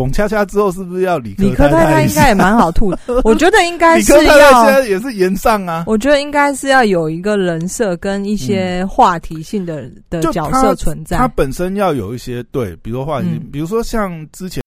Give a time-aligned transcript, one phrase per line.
[0.00, 11.28] 蹦恰恰之后，是不是要理理科太太应该也蛮好吐的， 我觉得应该理是科太太现要，在也是延上啊，我觉得应该是要有一个人设跟一些话题性的的角色存在它。
[11.28, 14.62] 本身要有一些对，比如说话题，嗯比如说像之前。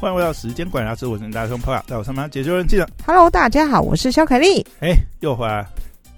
[0.00, 4.66] 欢迎回到时间管理大师，我是你大兄朋友，在我上班解救人记得，Hello，大家好，我是肖凯丽。
[4.80, 5.64] 哎，又回来，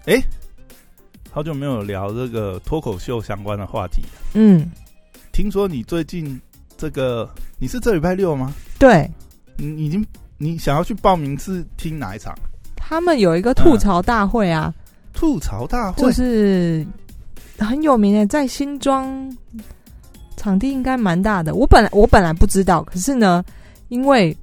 [0.07, 0.23] 哎，
[1.35, 4.03] 好久没有聊这个脱口秀相关的话题。
[4.35, 4.71] 嗯，
[5.33, 6.39] 听说你最近
[6.77, 7.27] 这个，
[7.59, 8.53] 你是这礼拜六吗？
[8.79, 9.11] 对
[9.57, 10.05] 你你已经
[10.37, 12.35] 你想要去报名是听哪一场？
[12.77, 14.75] 他们有一个吐槽大会啊，
[15.15, 16.87] 吐槽大会，就是
[17.57, 19.35] 很有名的，在新庄
[20.37, 21.55] 场地应该蛮大的。
[21.55, 23.43] 我本来我本来不知道，可是呢，
[23.89, 24.37] 因为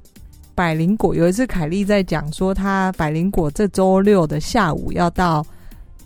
[0.55, 5.45] 百灵果有一次凯莉在讲说，她百灵果这周六的下午要到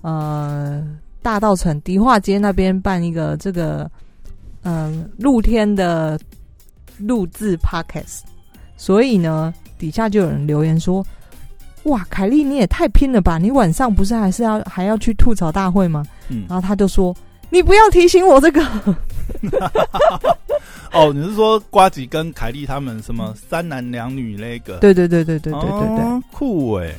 [0.04, 0.82] 呃
[1.22, 3.90] 大道城迪化街那边办一个这个
[4.62, 6.20] 嗯、呃露天的
[7.00, 8.22] 录制 podcast，
[8.78, 11.04] 所以呢，底下就有人留言说。
[11.84, 13.38] 哇，凯莉你也太拼了吧！
[13.38, 16.02] 你晚上不是还是要还要去吐槽大会吗？
[16.30, 17.14] 嗯，然后他就说
[17.52, 18.66] ：“你不要提醒我这个。
[20.94, 26.96] 哦，你是说瓜吉跟凯莉他们什么三男两女那个？”对对对对对对对对，哦酷哎，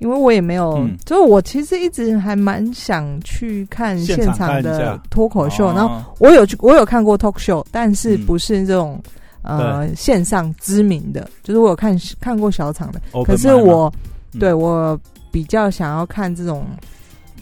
[0.00, 0.96] 因为我也没有，嗯。
[1.06, 5.72] 就是我其实一直还蛮想去看现现场的脱口秀，哦。
[5.76, 8.26] 然后我有去，我有看过 talk show，但是嗯。
[8.26, 9.00] 不是这种、
[9.42, 13.92] 呃线上知名的，就是我有看看过小场的，Open 可是我
[14.32, 14.40] 嗯。
[14.40, 14.98] 对我
[15.30, 16.64] 比较想要看这种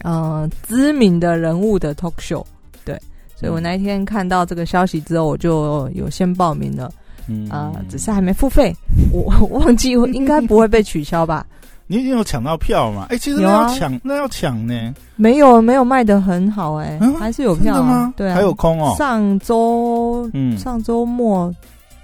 [0.02, 2.44] 呃知名的人物的 talk show，
[2.84, 2.98] 对，
[3.34, 6.90] 所以我嗯那一天看到这个消息之后，我就有先报名了，
[7.28, 7.48] 嗯。
[7.50, 8.74] 啊、只是还没付费，
[9.12, 11.46] 我我忘记应该不会被取消吧？
[11.90, 13.06] 你已经有抢到票吗？
[13.08, 17.14] 哎，其实要抢，那要抢呢，没有没有卖的很好哎、嗯？
[17.16, 17.82] 还是有票啊。
[17.82, 21.52] 吗？，对啊，还有空哦，上周嗯，上周末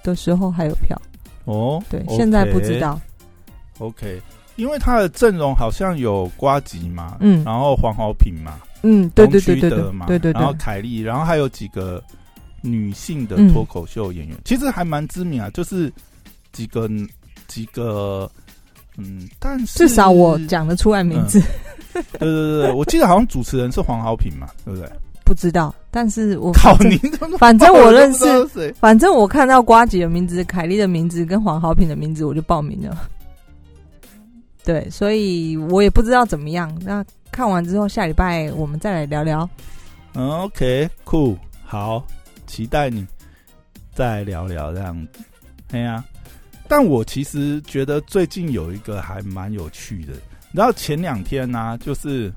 [0.02, 1.00] 的时候还有票，
[1.44, 2.98] 哦，对现在不知道
[3.78, 4.20] ，OK，
[4.56, 7.44] 因为他的阵容好像有瓜吉嘛，嗯。
[7.44, 9.68] 然后黄豪平嘛，嗯，对对对对
[10.18, 12.02] 对然后对，凯莉，然后还有几个
[12.62, 13.52] 女性的嗯。
[13.52, 15.92] 脱口秀演员，其实还蛮知名啊，就是
[16.52, 16.88] 几个
[17.46, 18.30] 几个，
[18.96, 21.40] 嗯，但是至少我讲得出来名字，
[21.92, 24.88] 对对对对，我记得好像主持人是黄豪平嘛，对不对？
[25.24, 26.98] 不知道，但是我靠反正你，
[27.38, 33.08] 反正我认识反正我看到瓜姐的名字、凯莉的名字跟黄豪平的名字，我就报名了。
[34.62, 36.70] 对，所以我也不知道怎么样。
[36.82, 39.48] 那看完之后，下礼拜我们再来聊聊。
[40.14, 42.06] 嗯，OK，cool，好，
[42.46, 43.06] 期待你
[43.94, 45.20] 再聊聊这样子。
[45.72, 46.04] 哎呀、
[46.68, 50.14] 但我其实觉得最近有一个还蛮有趣的，
[50.52, 52.32] 然后前两天呢、就是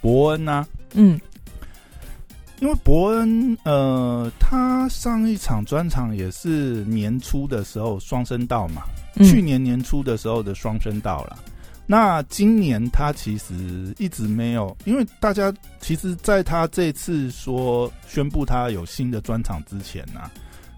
[0.00, 1.20] 伯恩啊、嗯
[2.60, 8.82] 因为伯恩呃，他上一场专场也是年初的时候双声道嘛，
[9.16, 11.36] 嗯去年年初的时候的双声道了。
[11.84, 20.30] 那今年他其实一直没有，因为大家其实在他这次说宣布他有新的专场之前呢、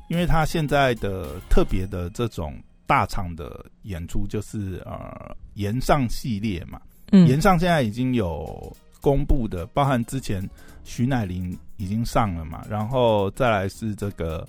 [0.09, 2.55] 因为他现在的特别的这种
[2.87, 10.47] 大场的演出就是呃岩上系列嘛，岩嗯上现在已经有公布的，包含之前
[10.85, 14.47] 徐乃麟已经上了嘛，然后再来是这个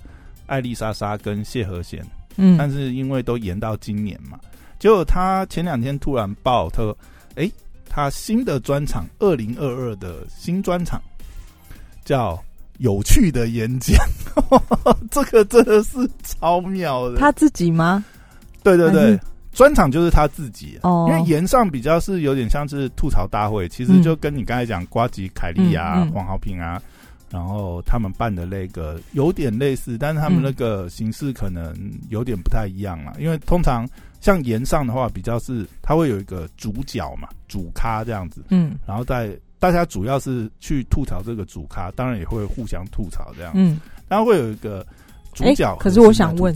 [0.47, 2.05] 艾丽莎莎跟谢和弦，
[2.35, 2.57] 嗯。
[2.57, 4.39] 但是因为都延到今年嘛，
[4.79, 6.97] 结果他前两天突然爆，他说
[7.35, 7.49] ：“哎，
[7.89, 11.01] 他新的专场，二零二二的新专场
[12.03, 12.41] 叫
[12.79, 13.97] 有趣的演讲，
[15.09, 17.17] 这个真的是超妙的。
[17.17, 18.03] 他自己吗？
[18.63, 19.19] 对对对，
[19.51, 21.07] 专场就是他自己，哦。
[21.09, 24.03] 因为岩上比较是有点像是吐槽大会，其实嗯。
[24.03, 26.11] 就跟你刚才讲瓜吉、凯莉啊、嗯嗯。
[26.11, 26.81] 黄豪平啊，
[27.31, 31.73] 然后他们办的那个有点类似，但是他们嗯那个形式可能
[32.09, 33.13] 有点不太一样了。
[33.19, 33.87] 因为通常
[34.19, 38.75] 像岩上的话，比较是他会有一个主角嘛，主咖这样子，嗯。
[38.85, 44.85] 然后在大家主要是去吐槽这个主咖，当然也会互相吐槽这样，嗯，当然会有一个
[45.34, 46.55] 主角哎可是我想问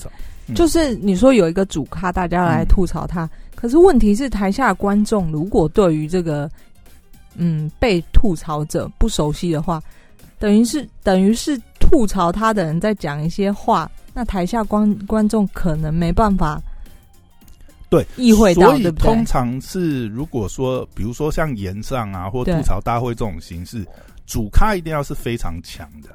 [0.53, 6.47] 就是你说有一个主咖，大家来吐槽他，可是问题是台下观众如果对于这个
[7.33, 9.81] 嗯被吐槽者不熟悉的话，
[10.37, 16.61] 等于是等于是吐槽他的人在讲一些话，那台下观观众可能没办法
[17.89, 19.25] 对意会到，所以对通？
[19.25, 23.85] 常是如果说，比如说像岩上啊，或吐槽大会这种形式，
[24.27, 26.09] 主咖一定要是非常强的。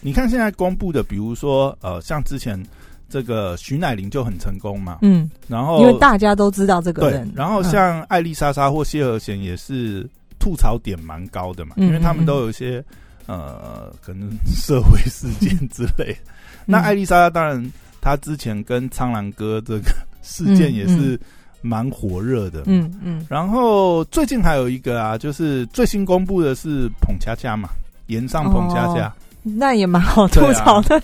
[0.00, 2.60] 你看现在公布的，比如说呃，像之前
[3.08, 10.08] 这个徐乃麟就很成功嘛，嗯，然后因为大家都知道这个对人，，然后嗯像艾丽莎莎或谢和弦也是
[10.38, 12.82] 吐槽点蛮高的嘛，嗯因为他们都有一些
[13.26, 16.16] 呃可能社会事件之类。
[16.66, 19.90] 那艾丽莎当然，她之前跟苍兰哥这个
[20.22, 21.18] 事件也是
[21.62, 22.62] 蛮火热的。
[22.66, 27.68] 嗯嗯，然后最近还有一个啊，就是最新公布的是捧恰恰嘛，
[28.06, 31.00] 岩上捧恰恰，那也蛮好吐槽的。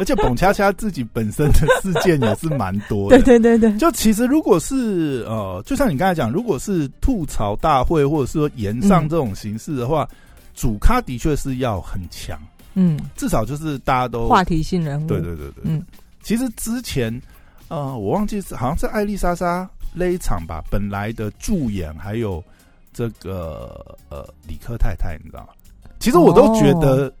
[0.00, 3.18] 而且捧恰恰自己本身的事件也是蛮多的。
[3.24, 10.08] 对对对对，就其实如果是呃，就像你刚才讲，如果是吐槽大会或者是说延上这种形式的话，
[10.54, 12.38] 主咖的确是要很强，
[12.74, 15.82] 嗯，至少就是大家都话题性人物，对对对对，嗯，
[16.22, 17.12] 其实之前
[17.68, 22.42] 呃，我忘记好像是艾丽莎莎那一场吧，本来的助演还有
[22.92, 25.48] 这个呃李克太太，你知道吗？
[25.98, 27.12] 其实我都觉得。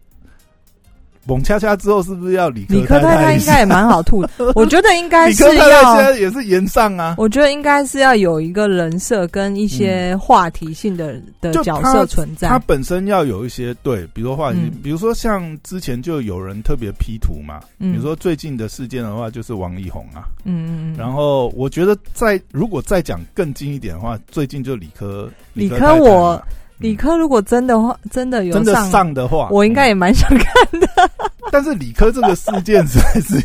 [1.28, 12.48] 猛恰恰之后是不是要理科理科太太应该也蛮好吐的， 我觉得应该是理科太太要现在也是延上啊，我觉得应该是要有一个人设跟一些话题性的、的角色存在。
[12.48, 14.72] 他本身要有一些对，比如说话题，嗯。
[14.82, 17.92] 比如说像之前就有人特别 P 图嘛，嗯。
[17.92, 20.24] 比如说最近的事件的话，就是王力宏啊。
[20.44, 26.42] 嗯嗯嗯，然后我觉得再如果再讲更近一点的话，最近就理科理科太太
[26.78, 30.88] 理科如果真的话，真的有真的上，上的话，我应该也蛮想看的。
[30.96, 33.44] 嗯， 但是理科这个事件实在是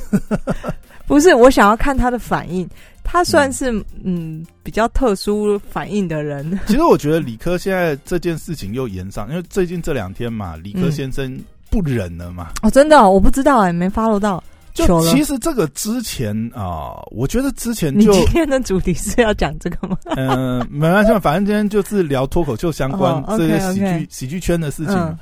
[1.07, 2.67] 不是，我想要看他的反应。
[3.05, 3.69] 他算是
[4.03, 6.57] 嗯比较特殊反应的人。
[6.65, 11.37] 其实我觉得理科现在这件事情又延上，因为最近这两天嘛，理科嗯先生
[11.69, 12.51] 不忍了嘛。
[12.61, 14.41] 哦，真的哦、我不知道哎、没 follow 到。
[14.73, 19.95] 就其实这个之前啊、我觉得之前就今天的主题是要讲这个吗？
[20.15, 24.95] 嗯， 没关系，反正今天就是聊脱口秀相关哦这些喜剧喜剧圈的事情。
[24.95, 25.17] 嗯。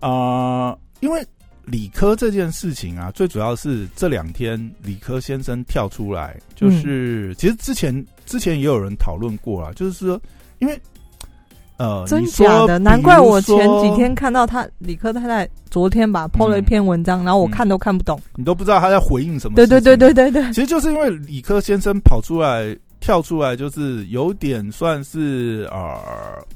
[0.00, 1.24] 啊、因为
[1.64, 7.34] 理科这件事情啊，最主要是这两天理科先生跳出来，就是、嗯。
[7.38, 10.20] 其实之前之前也有人讨论过了，就是说，
[10.58, 10.78] 因为
[11.76, 12.78] 呃，真假的？
[12.78, 18.20] 难怪我前几天看到他理科太太昨天吧 PO 了一篇文章，然后我看都看不懂。
[18.36, 20.12] 你都不知道他在回应什么，对对对对。
[20.14, 25.98] 对对，其实就是因为理科先生跑出来跳出来，就是有点算是呃，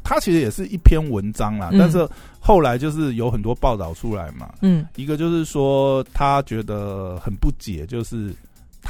[0.05, 8.33] 他其实也是一篇文章啦，嗯但是后来就是有很多报道出来嘛，嗯一个就是说他觉得很不解，就是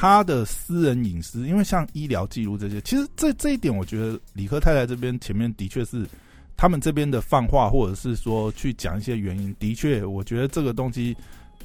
[0.00, 6.06] 他的私人隐私，因为像医疗记录这些，其实这这一点，我觉得理科太太这边前面的确是
[6.56, 11.17] 他们这边的放话，或者是说去讲一些原因，的确，我觉得这个东西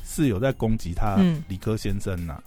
[0.03, 1.43] 是有在攻击他嗯。
[1.47, 2.41] 理科先生呐、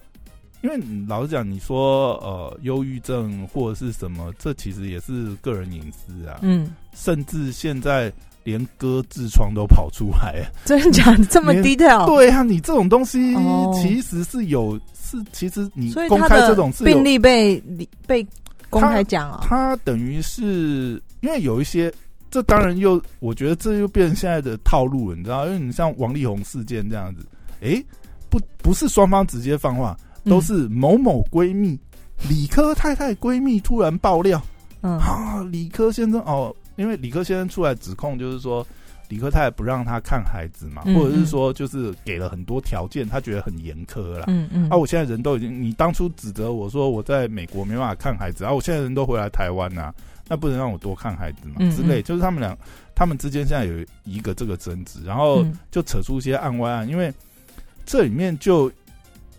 [0.61, 8.13] 因为老实讲，你说呃忧郁症或者是什么，这其实也是个人隐私啊，嗯，甚至现在
[8.47, 10.49] 连割痔疮都跑出来。
[10.65, 12.07] 真的假的这么连 detail？
[12.07, 17.61] 对啊，你这种东西哦其实是有是，其实你公开这种病，例被
[18.07, 18.25] 被
[18.71, 19.41] 公开讲啊。
[19.43, 21.93] 他等于是因为有一些，
[22.31, 25.45] 这当然又我觉得这又变成现在的套路了，你知道？
[25.47, 27.27] 因为你像王力宏事件这样子，
[27.61, 27.83] 哎，
[28.31, 31.77] 不不是双方直接放话，都是某某闺蜜、
[32.29, 34.41] 理科太太闺蜜突然爆料
[34.83, 38.67] 嗯啊，理科先生哦，因为理科先生出来指控就是说。
[39.09, 44.25] 理科太太不让他看孩子嘛，嗯或者是说就是给了很多条件，他觉得很严苛啦。
[44.27, 49.95] 嗯嗯啊，我现在人都已经，你当初指责我说我在美国没办法看孩子，啊，我现在人都回来台湾呐、
[50.27, 51.55] 那不能让我多看孩子嘛？
[51.61, 52.59] 嗯之类，嗯就是他们俩，
[52.97, 57.15] 他们之间现在有一个这个争执，然后嗯就扯出一些案外案，因为
[57.85, 58.69] 这里面就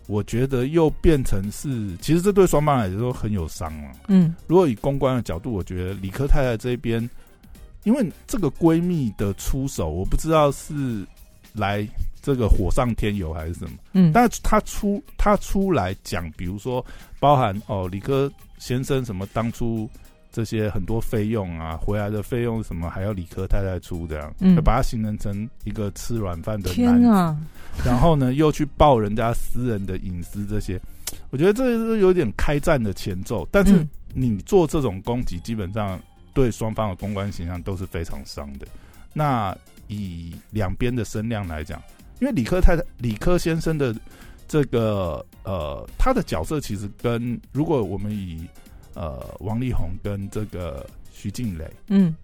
[0.06, 3.90] 我觉得又变成是，其实这对双方来说很有伤了。
[4.06, 7.06] 嗯如果以公关的角度，我觉得李克太太这边，
[7.84, 11.06] 因为这个闺蜜的出手，我不知道是
[11.52, 11.86] 来
[12.20, 13.70] 这个火上添油还是什么。
[13.92, 16.84] 嗯，但是他出她出来讲，比如说
[17.18, 19.88] 包含哦，理科先生什么当初
[20.30, 27.36] 这些很多费用啊，回来的费用什么还要理科太太出这样，嗯把它形容成一个吃软饭的男子，啊，
[27.84, 30.78] 然后呢又去爆人家私人的隐私这些，
[31.30, 33.48] 我觉得这是有点开战的前奏。
[33.50, 35.98] 但是嗯你做这种攻击，基本上
[36.34, 38.66] 对双方的公关形象都是非常伤的。
[39.12, 39.56] 那
[39.86, 41.82] 以两边的声量来讲，
[42.20, 43.94] 因为李科太太、李科先生的
[44.46, 48.46] 这个呃，他的角色其实跟如果我们以
[48.94, 52.14] 呃王力宏跟这个徐静蕾嗯，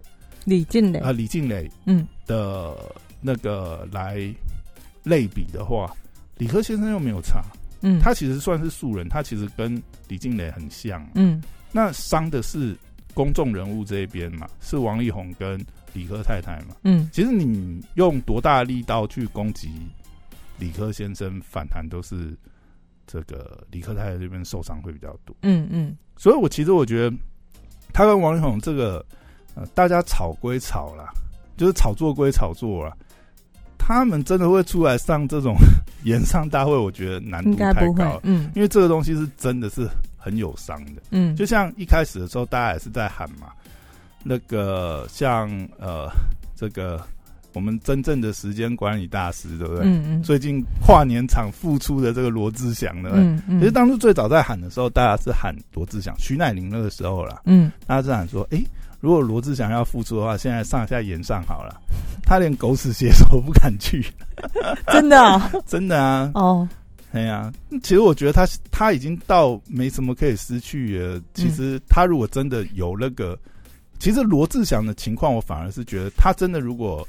[0.43, 0.99] 李静蕾。
[0.99, 2.07] 啊、，李静蕾嗯。
[2.27, 2.75] 的
[3.21, 4.17] 那个来
[5.03, 5.91] 类比的话，
[6.37, 7.43] 李科先生又没有差，
[7.81, 11.07] 嗯，他其实算是素人，他其实跟李静蕾很像。
[11.15, 11.41] 嗯。
[11.71, 12.75] 那伤的是
[13.15, 15.59] 公众人物这一边嘛，是王力宏跟
[15.93, 16.75] 李科太太嘛。
[16.83, 19.71] 嗯其实你用多大力道去攻击
[20.59, 22.37] 李科先生，反弹都是
[23.07, 25.35] 这个李科太太这边受伤会比较多。
[25.41, 27.17] 嗯嗯所以我其实我觉得
[27.91, 29.03] 他跟王力宏这个
[29.55, 31.11] 呃，大家吵归吵啦，
[31.57, 32.95] 就是炒作归炒作啦。
[33.77, 35.55] 他们真的会出来上这种
[36.05, 39.87] 演唱大会，我觉得难度太高，，嗯因为这个东西是真的是
[40.25, 41.03] 很有伤的。
[41.11, 43.49] 嗯，就像一开始的时候，大家也是在喊嘛，
[44.23, 45.47] 那个像
[45.79, 46.09] 呃
[46.55, 46.99] 这个
[47.53, 49.85] 我们真正的时间管理大师，对不对？
[49.85, 50.23] 嗯嗯。
[50.23, 53.23] 最近跨年场复出的这个罗志祥，对不对？
[53.23, 57.71] 嗯嗯，其实当初最早在喊的时候，大家是喊罗志祥、徐乃麟那个时候啦，嗯。
[57.85, 58.65] 大家是喊说，诶，
[58.99, 61.79] 如果罗志祥要复出的话，现在上下演上好了，
[62.23, 64.03] 他连狗屎写手不敢去，
[64.91, 65.51] 真的啊？
[65.67, 66.67] 真的啊，哦，
[67.15, 67.49] 哎呀，
[67.81, 71.21] 其实我觉得他他已经到没什么可以失去了。
[71.33, 73.39] 其实他如果真的有那个，
[73.99, 77.07] 其实罗志祥的情况，我反而是觉得他真的如果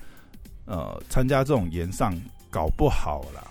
[0.64, 2.16] 呃参加这种演上，
[2.50, 3.42] 搞不好啦，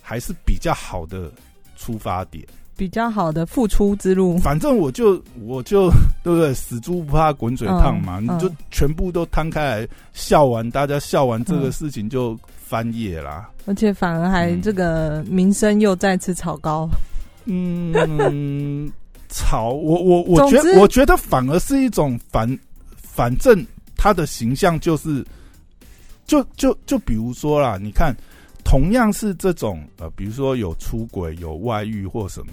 [0.00, 1.32] 还是比较好的
[1.76, 2.46] 出发点。
[2.78, 5.90] 比较好的付出之路，反正我就我就
[6.22, 13.50] 对不对，死猪不怕滚水烫嘛，嗯你就全部都摊开来笑完，大家笑完这个事情就翻页啦。
[13.66, 16.88] 而且反而还嗯这个名声又再次炒高。
[17.46, 18.88] 嗯，
[19.28, 22.58] 炒我我我觉得我觉得反而是一种反，
[22.96, 23.66] 反正
[23.96, 25.24] 他的形象就是，
[26.26, 28.14] 就就就比如说啦，你看，
[28.64, 32.52] 同样是这种呃，比如说有出轨、有外遇或什么，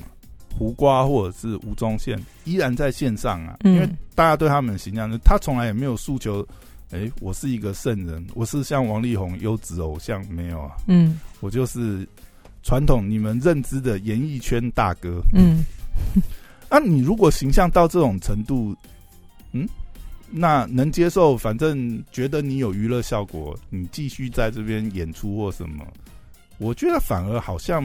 [0.58, 3.76] 胡瓜或者是吴宗宪依然在线上啊，嗯。
[3.76, 6.46] 因为大家对他们的形象，他从来也没有诉求，
[6.92, 11.20] 哎、我是一个圣人，我是像王力宏优质偶像，没有啊，嗯。
[11.42, 12.08] 我就是
[12.64, 15.22] 传统你们认知的演艺圈大哥。
[15.34, 15.64] 嗯。
[16.70, 18.76] 那， 你如果形象到这种程度，
[19.52, 19.68] 嗯，
[20.32, 25.86] 那能接受，反正觉得你有娱乐效果，你继续在这边演出或什么，
[26.58, 27.84] 我觉得反而好像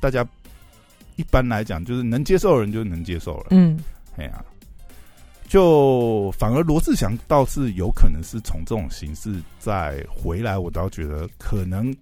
[0.00, 0.26] 大家
[1.16, 3.46] 一般来讲，就是能接受的人就能接受了。
[3.50, 3.78] 嗯。
[4.16, 4.42] 哎呀、
[5.48, 11.94] 就反而罗志祥倒是有可能是从这种形式再回来，我倒觉得可能，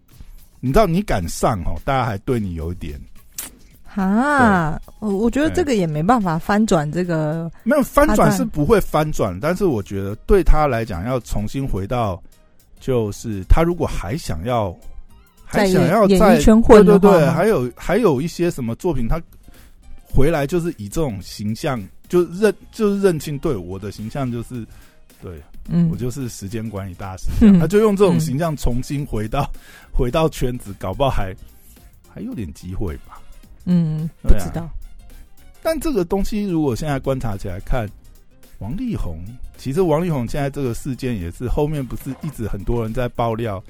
[0.61, 3.01] 你知道你敢上哦，大家还对你有一点
[3.95, 12.21] 啊，我我觉得这个也没办法翻转这个，没有翻转是不会翻转，但是我觉得对他来讲，要重新回到，
[12.81, 14.77] 就是他如果还想要，
[15.55, 16.39] 还想要在
[16.85, 19.21] 对对对，还有还有一些什么作品，他
[20.05, 24.67] 回来就是以这种形象，就认就是认清，对我的形象就是，
[25.23, 25.89] 对嗯。
[25.91, 29.51] 我就是时间管理大师，嗯 他就用这种形象重新回到
[29.93, 31.35] 回到圈子，搞不好还
[32.09, 33.21] 还有点机会吧。
[33.65, 34.69] 嗯，不知道，
[35.63, 37.89] 但这个东西如果现在观察起来看，
[38.59, 39.19] 王力宏
[39.57, 43.63] 其实王力宏现在这个事件也是后面不是一直很多人在爆料，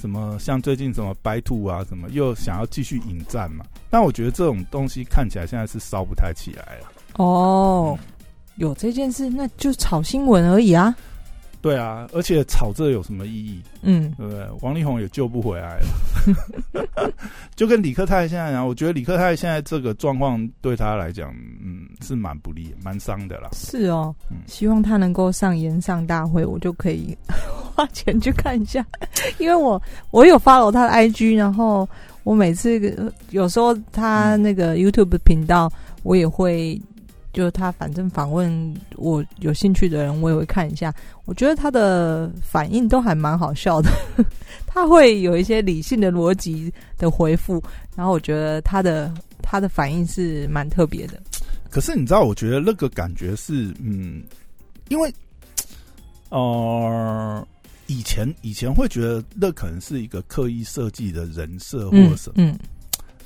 [0.00, 3.64] 什么像最近什么白兔啊什么又想要继续引战嘛？
[3.90, 6.86] 但我觉得这种东西看起来现在是烧不太起来了。
[7.16, 7.98] 哦，
[8.56, 10.94] 有这件事，那就炒新闻而已啊。
[11.62, 13.62] 对啊，而且炒这有什么意义？
[13.82, 14.44] 嗯对不对？
[14.60, 17.10] 王力宏也救不回来了，
[17.54, 21.30] 就跟李克泰现在一样，我觉得李克泰现在这个状况对他来讲，
[21.62, 23.48] 嗯，是蛮不利、蛮伤的啦。
[23.52, 27.16] 是哦嗯，希望他能够上演上大会，我就可以
[27.74, 28.84] 花钱去看一下，
[29.38, 31.88] 因为我我有 follow 他的 IG，然后
[32.24, 35.70] 我每次呃有时候他那个 YouTube 频道，
[36.02, 36.80] 我也会。
[37.32, 40.94] 就他反正访问我有兴趣的人，我也会看一下。
[41.24, 43.90] 我觉得他的反应都还蛮好笑的，
[44.66, 47.62] 他会有一些理性的逻辑的回复，
[47.96, 49.12] 然后我觉得他的
[49.42, 51.20] 他的反应是蛮特别的。
[51.70, 54.22] 可是你知道，我觉得那个感觉是，嗯，
[54.88, 55.10] 因为，
[56.28, 57.46] 呃，
[57.86, 62.58] 以前以前会觉得那可能是一个刻意设计的人设或者什么，嗯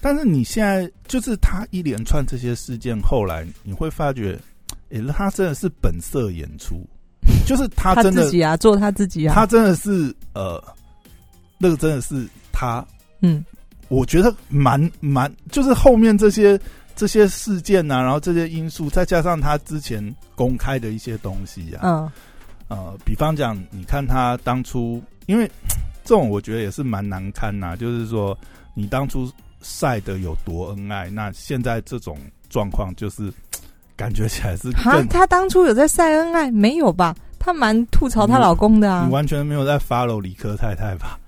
[0.06, 4.38] 但是你现在就是他一连串这些事件，后来你会发觉，
[4.90, 6.76] 诶、他真的是本色演出，
[7.44, 9.34] 就是他他真的自己啊，做他自己啊。
[9.34, 10.62] 他真的是呃，
[11.58, 12.86] 那个真的是他，
[13.20, 13.44] 嗯。
[13.88, 16.56] 我觉得蛮蛮，就是后面这些
[16.94, 22.10] 这些事件啊，然后这些因素，再加上他之前公开的一些东西啊，嗯。
[22.68, 25.50] 呃，比方讲，你看他当初，因为
[26.06, 28.38] 这种我觉得也是蛮难堪呐、就是说
[28.72, 29.28] 你当初
[29.66, 32.16] 晒的有多恩爱，那现在这种
[32.48, 33.32] 状况就是
[33.96, 35.08] 感觉起来是哈，更。
[35.08, 37.14] 他当初有在晒恩爱没有吧？
[37.38, 39.12] 她蛮吐槽她老公的啊你。
[39.12, 41.18] 完全没有在 follow 李科太太吧？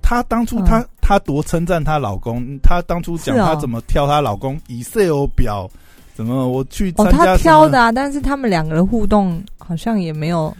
[0.00, 5.68] 她当初嗯她她多称赞她老公，她当初讲她怎么挑她老公 Excel 表，
[6.14, 10.54] 怎么我去哦，他参加挑的啊，但是他们两个人互动好像也没有。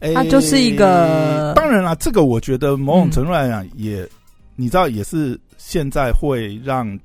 [0.00, 4.08] 诶他就是一个当然啦，这个我觉得某种程度来讲也，
[4.60, 6.98] 你知道也是现在会让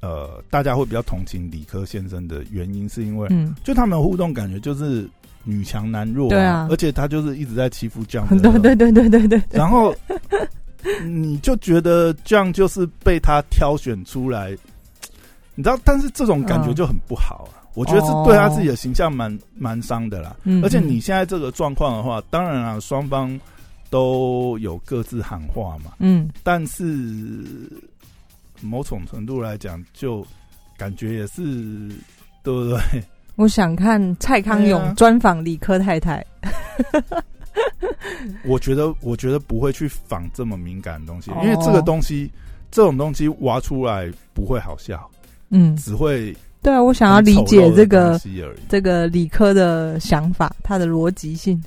[0.00, 3.52] 呃大家会比较同情理科先生的原因，是因为嗯。
[3.64, 5.10] 就他们的互动感觉就是
[5.42, 6.68] 女强男弱、对啊。
[6.70, 9.92] 而且他就是一直在欺负酱， 对对对对对对，然后
[11.04, 14.56] 你就觉得这样就是被他挑选出来，
[15.56, 16.74] 你知道，但是这种感觉嗯。
[16.76, 17.58] 就很不好啊。
[17.74, 20.36] 我觉得是对他自己的形象蛮蛮伤的啦。
[20.44, 23.38] 嗯而且你现在这个状况的话，当然啊，双方
[23.90, 26.84] 都有各自喊话嘛，嗯但是
[28.60, 30.24] 某种程度来讲，就
[30.78, 31.42] 感觉也是
[32.42, 32.78] 对不对？
[33.36, 36.24] 我想看蔡康永专访理科太太。
[38.44, 42.30] 我觉得，我觉得不会去仿这么敏感的东西，哦因为这个东西，
[42.70, 45.10] 这种东西挖出来不会好笑，
[45.50, 48.20] 嗯，只会对啊，我想要理解这个。
[48.68, 51.60] 这个理科的想法，它的逻辑性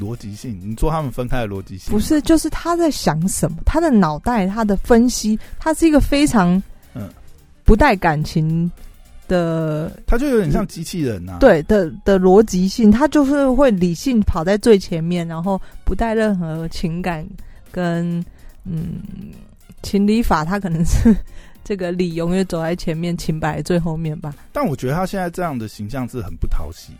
[0.00, 6.62] 逻辑性，你做他们分开的逻辑性不是，就是他在想什么，他的脑袋，他的分析，他是一个非常
[6.94, 7.08] 嗯
[7.64, 8.70] 不带感情
[9.28, 17.26] 的他就有点像机器人呐、啊。，对的的逻辑性，他就是会理性跑在最前面，然后不带任何情感
[17.72, 18.24] 跟
[18.64, 19.00] 嗯
[19.82, 21.16] 情理法，他可能是
[21.64, 24.34] 这个理永远走在前面，情摆在最后面吧。
[24.52, 26.92] 但我觉得他现在这样的形象是很不讨喜，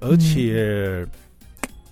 [0.00, 1.06] 而且、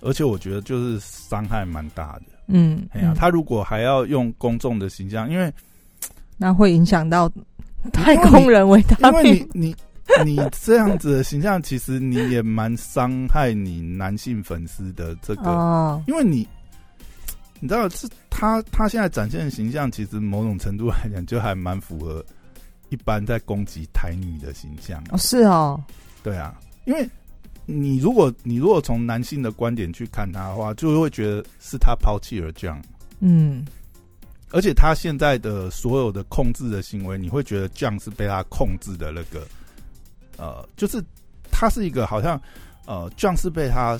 [0.01, 2.23] 而且我觉得就是伤害蛮大的。
[2.47, 5.51] 嗯，哎呀、嗯他如果还要用公众的形象，因为
[6.37, 7.31] 那会影响到
[7.93, 9.47] 太空人为他因为你。
[9.53, 9.75] 你
[10.25, 16.45] 你这样子的形象，其实你也蛮伤害你男性粉丝的这个，哦，因为你
[17.61, 22.25] 你知道，是他他现在展现的形象，其实某种程度来讲，就还蛮符合
[22.89, 25.01] 一般在攻击台女的形象。
[25.11, 25.81] 哦是哦，
[26.23, 27.09] 对啊，因为
[27.65, 32.81] 你如果你如果从男性的观点去看他的话，就会觉得是他抛弃了这样，
[33.19, 33.65] 嗯
[34.53, 39.47] 而且他现在的所有的控制的行为，你会觉得这样是被他控制的那个，
[40.37, 41.01] 呃，就是
[41.49, 42.37] 他是一个好像
[42.85, 43.97] 呃，这样是被他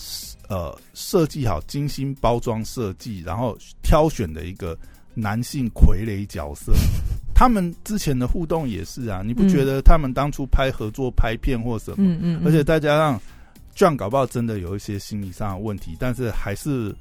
[0.49, 4.77] 呃设计好、精心包装设计，然后挑选的一个
[5.13, 6.73] 男性傀儡角色。
[7.33, 11.95] 他们之前的互动也是啊，你不嗯觉得他们当初拍合作拍片或什么？
[11.99, 13.17] 嗯嗯，而且再加上
[13.75, 16.95] John 搞不好真的有一些心理上的问题，但是还是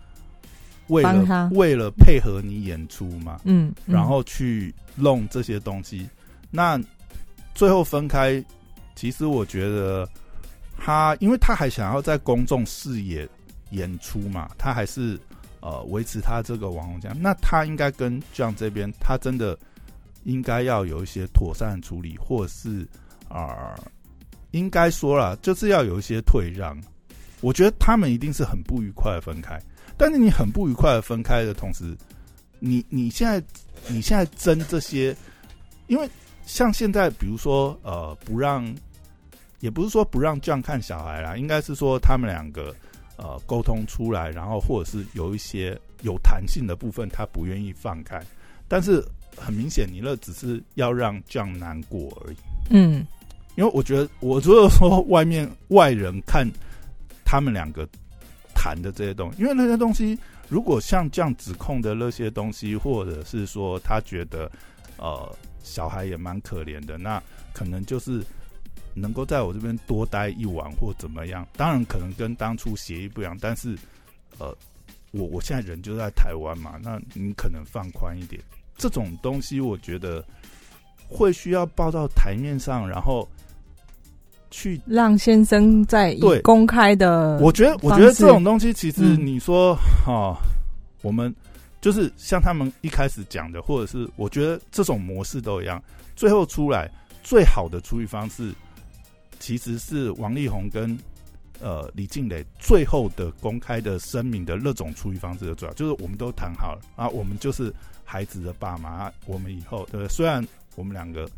[0.89, 6.09] 为了为了配合你演出嘛，嗯，嗯然后去弄这些东西。
[6.51, 6.81] 那
[7.55, 8.43] 最后分开，
[8.97, 10.09] 其实我觉得
[10.79, 13.29] 他，因为他还想要在公众视野
[13.71, 15.19] 演出嘛，他还是
[15.61, 17.17] 呃维持他这个网红奖。
[17.21, 19.59] 那他应该跟 John 这边，他真的
[20.25, 22.87] 应该要有一些妥善的处理，或者是
[23.29, 23.85] 啊、呃
[24.53, 26.77] 应该说了，就是要有一些退让。
[27.41, 29.59] 我觉得他们一定是很不愉快的分开，
[29.97, 31.97] 但是你很不愉快的分开的同时，
[32.59, 33.43] 你你现在
[33.89, 35.17] 你现在争这些，
[35.87, 36.09] 因为
[36.45, 38.71] 像现在比如说呃不让，
[39.61, 42.75] 也不是说不让这样看小孩啦，应该是说他们两个
[43.17, 48.23] 呃沟通出来，然后或者是有一些有弹性的部分，他不愿意放开，
[48.69, 49.03] 但是
[49.35, 52.37] 很明显，你那只是要让这样难过而已。
[52.69, 53.07] 嗯
[53.61, 56.51] 因为我觉得，我如果说外面外人看
[57.27, 57.87] 他们两个
[58.55, 60.19] 谈的这些东西，因为那些东西，
[60.49, 64.51] 如果像这样指控的那些东西，或者是说他觉得
[64.97, 65.31] 呃
[65.63, 68.25] 小孩也蛮可怜的，那可能就是
[68.95, 71.47] 能够在我这边多待一晚或怎么样。
[71.55, 73.77] 当然，可能跟当初协议不一样，但是
[74.39, 74.57] 呃，
[75.11, 78.43] 我我现在人就在台湾嘛，那你可能放宽一点。
[78.79, 80.25] 这种东西，我觉得
[81.11, 83.29] 会需要报到台面上，然后
[84.51, 84.81] 去。
[84.87, 86.41] 让先生在对。
[86.43, 89.27] 公开的，我觉得，我觉得这种东西，其实嗯。
[89.27, 90.37] 你说哈、
[91.03, 91.35] 我们
[91.81, 95.83] 就是像他们一开始讲的，或者是我觉得这种模式都一样，
[96.15, 96.91] 最后出来
[97.23, 98.53] 最好的处理方式，
[99.39, 100.99] 其实是王力宏跟
[101.61, 107.73] 呃李静蕾最后的公开的声明的那种处理方式的最好，就是我们都谈好了啊，我们就是
[108.05, 111.29] 孩子的爸妈，啊我们以后对，虽然我们两个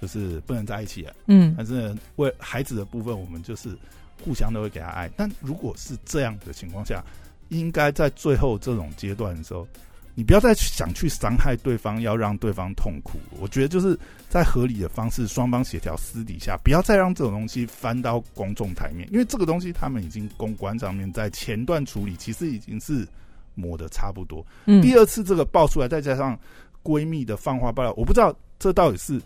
[0.00, 1.14] 就是不能在一起了。
[1.26, 3.76] 嗯但是为孩子的部分，我们就是
[4.24, 5.10] 互相都会给他爱。
[5.16, 7.04] 但如果是这样的情况下，
[7.48, 9.66] 应该在最后这种阶段的时候，
[10.14, 13.18] 你不要再想去伤害对方，要让对方痛苦。
[13.38, 23.06] 我觉得就是在合理的方式，双方协调，私底下不要再让这种东西翻到公众台面，因为这个东西他们已经公关上面在前段处理，其实已经是
[23.54, 24.44] 抹的差不多。
[24.66, 26.38] 嗯，第二次这个爆出来，再加上
[26.82, 29.20] 闺蜜的放话爆料，我不知道这到底是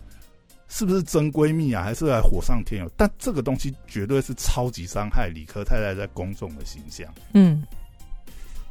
[0.67, 2.91] 是不是真闺蜜啊，还是来火上添油？
[2.97, 7.63] 但这个东西绝对是超级伤害理科太太在公众的形象，嗯，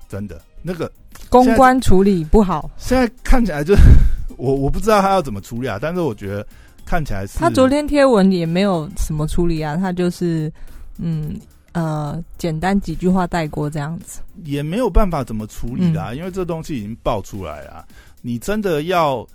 [0.08, 0.40] 真的。
[0.66, 0.90] 那个
[1.28, 3.82] 公关处理不好，现在看起来就是
[4.38, 6.42] 我我不知道他要怎么处理啊，但是我觉得
[6.86, 10.52] 看看起来是他昨天贴文也没有什么处理啊，他就是
[10.98, 11.38] 嗯
[11.72, 17.86] 呃简单几句话带过这样子，也没有办法怎么处理啦、因为这东西已经爆出来了。
[18.22, 19.26] 你真的要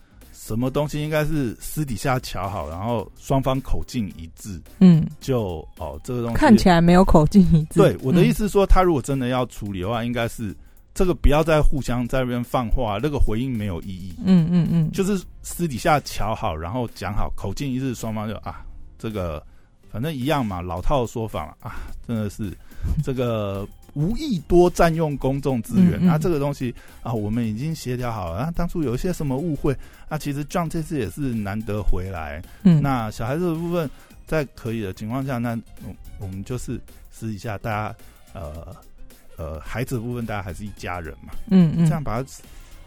[0.41, 7.77] 什么东西，应该是私底下瞧好，然后双方口径一致，嗯，就哦这个东西看起来没有口径一致。
[7.77, 10.55] 对我的意思，是说，他如果真的要处理的话，应该是
[10.93, 14.15] 这个不要再互相在那边放话，那个回应没有意义。
[14.23, 18.65] 嗯嗯嗯，就是私底下瞧好，然后讲好，口径一致，双方就啊，
[18.97, 19.45] 这个
[19.91, 21.75] 反正一样嘛，老套的说法嘛啊，
[22.07, 22.57] 真的是
[23.03, 25.93] 这个无意多占用公众资源。
[26.01, 28.39] 嗯嗯啊，这个东西啊，我们已经协调好了。
[28.39, 29.75] 啊，当初有一些什么误会
[30.07, 32.41] 啊，其实 John 这次也是难得回来。
[32.63, 33.89] 嗯，那小孩子的部分，
[34.25, 36.79] 在可以的情况下，那我我们就是
[37.11, 37.95] 私底下大家
[38.33, 38.75] 呃
[39.37, 42.29] 呃，孩子的部分大家还是一家人嘛，嗯嗯，这样把它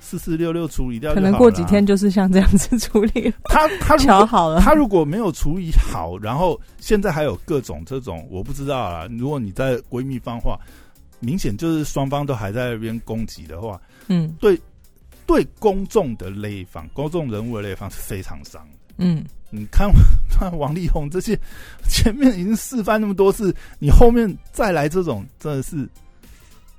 [0.00, 1.20] 四四六六处理掉可。
[1.20, 4.60] 能过几天就是像这样子处理，他 他如果瞧好了。
[4.60, 9.06] 他如果没有处理好，然后现在还有各种这种我不知道啊。
[9.18, 10.58] 如果你在闺蜜放话，
[11.22, 14.60] 明显就是双方都还在那边攻击的话，嗯对
[15.26, 18.78] 对公众的那一方、公众人物的那一方是非常伤的。
[18.98, 19.88] 嗯，你看，
[20.28, 21.38] 看王力宏这些，
[21.88, 25.88] 前面已经示范那么多次，你后面再来这种，真的是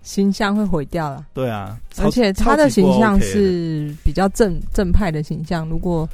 [0.03, 1.25] 形象会毁掉了。
[1.34, 1.79] 对啊。
[1.97, 6.08] 而且他的形象是比较正正派的形象，如果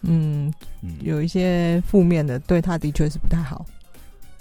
[0.00, 3.66] 嗯嗯有一些负面的，对他的确是不太好。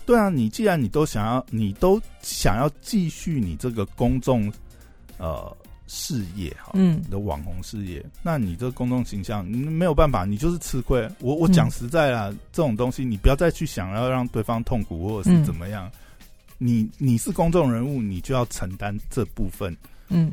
[0.05, 4.51] 对啊，你既然你都想要，你都想要继续你这个公众
[5.17, 5.55] 呃
[5.87, 11.07] 事业哈，嗯你的网红事业，那你这个公众形象，你没有办法，你就是吃亏。
[11.19, 15.91] 我我嗯讲实在啦，这种东西你不要再去想要让对方痛苦或者是嗯怎么样。
[16.57, 19.75] 你你是公众人物，你就要承担这部分
[20.09, 20.31] 嗯，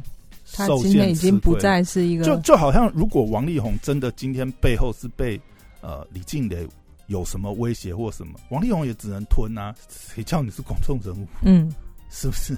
[0.53, 1.57] 他受今天已经不。
[1.57, 5.41] 再是一个就就好像如果王力宏真的今天背后是被
[5.81, 6.69] 呃李静蕾
[7.09, 11.27] 有什么威胁或什么，王力宏也只能吞啊，谁叫你是公众人物？
[11.42, 11.71] 嗯
[12.11, 12.57] 是不是？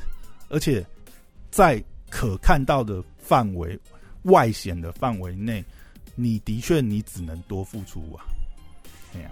[0.48, 0.84] 而且
[1.50, 3.78] 在可看到的范围、
[4.22, 5.64] 外显的范围内，
[6.14, 8.22] 你的确你只能多付出啊。
[9.14, 9.30] 哎呀、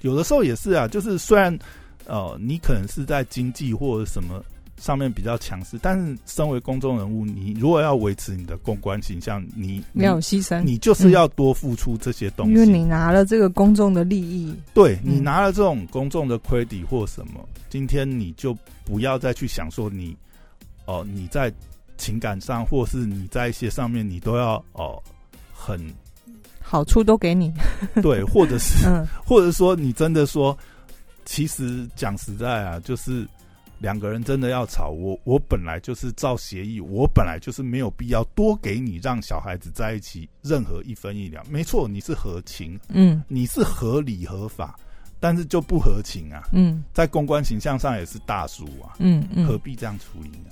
[0.00, 1.58] 有的时候也是啊，就是虽然
[2.06, 4.44] 呃，你可能是在经济或者什么
[4.78, 12.52] 上面比较强势，但是身为公众人物，你如果要维持你的公关形象，你没有牺牲，你，就是要多付出这些东西。
[12.52, 20.16] 因为你拿了这个公众的利益，对你嗯拿了这种公众的 credit 或什么，今天你就不要再去想说你
[20.84, 21.52] 哦、你在
[21.96, 25.00] 情感上或是你在一些上面你都要哦、
[25.54, 25.80] 很
[26.60, 27.52] 好处都给你。
[28.02, 30.58] 对，或者是 嗯或者说你真的说，
[31.24, 33.24] 其实讲实在啊，就是
[33.82, 44.78] 两个人真的要吵，我我本来就是照协议，我本来就是没有必要多给你让小孩子在一起任何一分一两，没错，你是合情，嗯你是合理合法，
[45.18, 46.44] 但是就不合情啊。
[46.52, 50.50] 嗯在公关形象上也是大叔啊，嗯何嗯，必这样处理呢？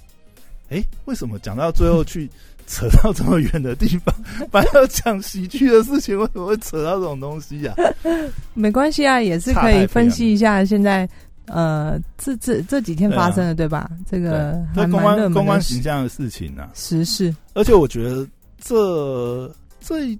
[0.70, 2.28] 哎、为什么讲到最后去
[2.66, 4.14] 扯到这么远的地方？
[4.50, 7.74] 本来要讲喜剧的事情，为什么会扯到这种东西呀、
[8.54, 11.08] 没关系啊，也是可以分析一下现在
[11.50, 13.90] 呃这这这几天发生的对吧？
[14.08, 17.34] 这个这公关公关形象的事情啊，时事。
[17.54, 18.26] 而且我觉得
[18.58, 20.18] 这这应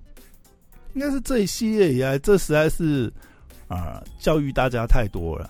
[1.01, 3.13] 该是这一系列以来，这实在是
[3.69, 5.49] 啊、教育大家太多了。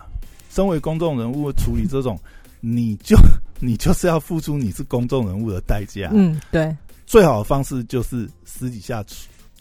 [0.50, 2.18] 身为公众人物，处理这种，
[2.60, 3.16] 你就
[3.60, 6.10] 你就是要付出你是公众人物的代价。
[6.12, 9.02] 嗯，对，最好的方式就是私底下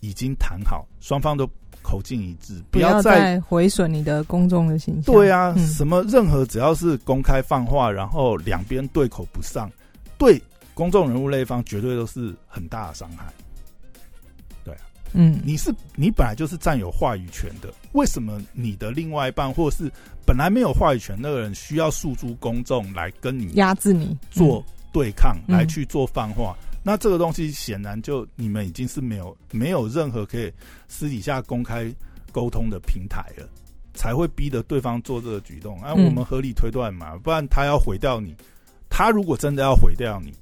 [0.02, 1.50] 已经谈好，双方都
[1.90, 5.12] 口径一致，不要再再毁损你的公众的形象。
[5.12, 9.72] 对啊，嗯什么任何只要是公开放话，然后两边对口不上，
[10.20, 10.40] 对
[10.76, 13.34] 公众人物那一方绝对都是很大的伤害。
[14.64, 14.76] 对
[15.14, 19.92] 嗯你是你本来就是占有话语权的，为什么你的另外一半或是
[20.28, 26.56] 本来没有话语权那个人需要诉诸公众来跟你压制你做对抗，嗯来去做放话？
[26.90, 30.52] 那这个东西显然就你们已经是没有没有任何可以
[30.88, 31.94] 私底下公开
[32.32, 33.48] 沟通的平台了，
[33.94, 35.80] 才会逼得对方做这个举动。
[35.84, 38.36] 啊，嗯我们合理推断嘛，不然他要毁掉你，
[38.90, 40.34] 他如果真的要毁掉你，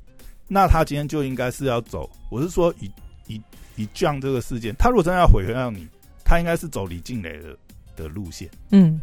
[0.48, 2.10] 那他今天就应该是要走。
[2.32, 2.90] 我是说以
[3.28, 3.42] 以
[3.76, 5.86] 以这样这个事件，他如果真的要毁掉你，
[6.24, 7.58] 他应该是走李静蕾的
[7.98, 8.50] 的路线。
[8.72, 8.98] 嗯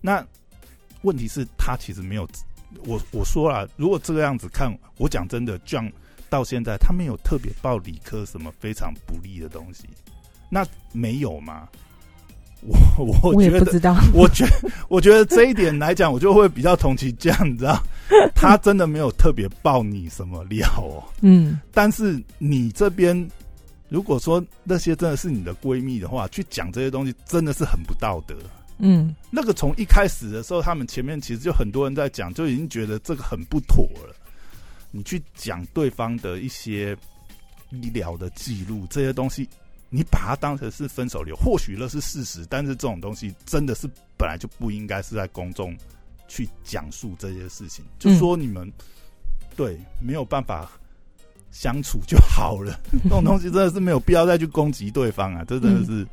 [0.00, 0.26] 那
[1.02, 2.28] 问题是，他其实没有。
[2.84, 5.92] 我我说了，如果这个样子看，我讲真的，这样
[6.30, 9.84] 到现在他没有特别报理科什么非常不利的东西，
[10.48, 11.68] 那没有吗？
[12.62, 13.96] 我我我也觉得，不知道。
[14.12, 14.46] 我觉
[14.88, 17.82] 我觉得这一点来讲，我就会比较同情这样，你知道，
[18.34, 23.28] 他真的没有特别报你什么料哦，嗯但是你这边
[23.88, 28.36] 如果说那些真的是你的闺蜜的话，去讲这些东西真的是很不道德。
[28.82, 34.14] 嗯，那个从一开始的时候，他们前面其实就很多人在讲，就已经觉得这个很不妥了。
[34.90, 36.96] 你去讲对方的一些
[37.70, 39.48] 医疗的记录这些东西，
[39.88, 45.76] 你把它当成是分手流，或许那是事实，但是这种东西真的是本来就不应该是在公众
[46.28, 47.84] 去讲述这些事情。
[47.98, 48.70] 就说你们
[49.56, 50.70] 对没有办法
[51.50, 55.44] 相处就好了， 这种东西真的是没有必要再去攻击对方啊！
[55.46, 56.06] 这真的是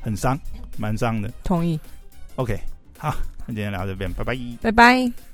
[0.00, 0.38] 很伤，
[0.78, 1.32] 蛮伤的。
[1.42, 1.78] 同意。
[2.36, 2.58] OK，
[2.98, 3.14] 好，
[3.46, 4.36] 那今天聊到这边，拜拜。
[4.60, 5.33] 拜拜。